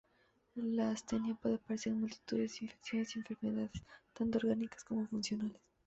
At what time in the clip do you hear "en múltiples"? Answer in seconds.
1.93-2.59